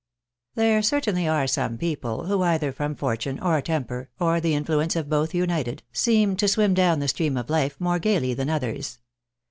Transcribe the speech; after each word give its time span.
Theke 0.57 0.83
certainly 0.83 1.27
are 1.27 1.45
some 1.45 1.77
people, 1.77 2.25
who 2.25 2.41
either 2.41 2.71
from 2.71 2.95
fortune, 2.95 3.39
or 3.39 3.61
temper, 3.61 4.09
or 4.19 4.41
the 4.41 4.53
iniiuence 4.55 4.95
of 4.95 5.09
both 5.11 5.35
united, 5.35 5.83
seem 5.93 6.35
to 6.37 6.47
swim 6.47 6.73
down 6.73 6.97
the 6.97 7.07
stream 7.07 7.37
of 7.37 7.51
life 7.51 7.79
more 7.79 7.99
gaily 7.99 8.33
than 8.33 8.49
others. 8.49 8.97